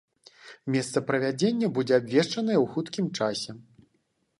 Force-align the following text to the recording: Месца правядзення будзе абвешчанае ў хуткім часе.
Месца 0.75 1.03
правядзення 1.11 1.71
будзе 1.75 1.93
абвешчанае 2.01 2.59
ў 2.63 2.65
хуткім 2.77 3.05
часе. 3.21 3.51